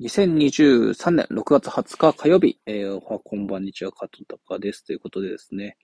[0.00, 4.84] 2023年6月20日火曜日、えー、おはこんばんにちは、加藤隆です。
[4.84, 5.76] ということでですね、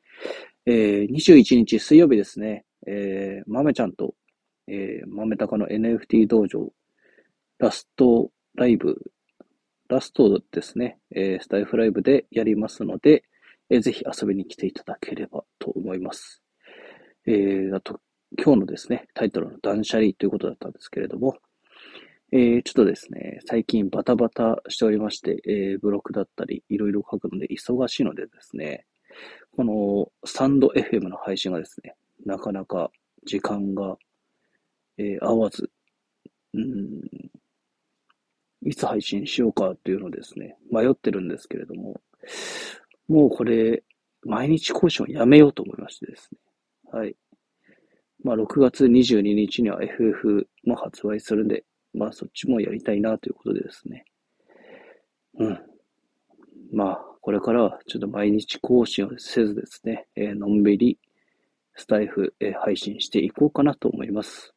[0.67, 4.15] えー、21日水曜日ですね、えー、豆ちゃんと、
[4.67, 6.73] えー、豆高の NFT 道場、
[7.61, 8.99] ラストライブ、
[9.89, 13.23] ラストですね、えー、スタイフライブでやりますので、
[13.71, 16.43] えー、ぜひ遊びに来ていただければと思います。
[17.29, 18.01] えー、あと、
[18.37, 21.37] 今日のですね、タイトルの断捨離ということだったんですけれども、
[22.33, 28.87] えー、ちょっとですね、最近バタバタしておりまして、えー、ブログだったり、いろいろ書くので忙しいのでですね、
[29.57, 32.93] このスタンド FM の配信がですね、なかなか
[33.27, 33.97] 時間が、
[34.97, 35.71] えー、合わず、
[36.55, 37.01] うん、
[38.65, 42.01] いつ配信しようかというのですね、迷ってるんですけれども、
[43.09, 43.83] もうこれ、
[44.23, 46.39] 毎日更新をやめようと思いましてですね。
[46.93, 47.17] はい。
[48.23, 54.05] まあ、6月22日には FF も発売するんで、まあそっちもやりたいなということでですね。
[55.39, 55.59] うん。
[56.73, 60.99] まあ、これからはちょっと毎日更新をせずですね、えー、のんびり
[61.75, 64.53] スタイフ、えー、配信していこうかなと思います。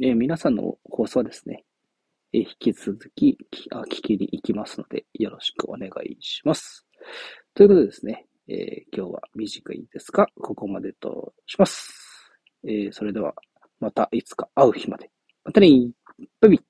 [0.00, 1.64] えー、皆さんの放送はですね、
[2.32, 3.36] え引き続き
[3.72, 6.86] あ聞きに行きますので、よろしくお願いします。
[7.54, 12.30] ということでですね、え今日は短いですが、ここまでとします。
[12.64, 13.34] えそれでは、
[13.80, 15.10] またいつか会う日まで。
[15.44, 15.66] またね
[16.42, 16.69] huit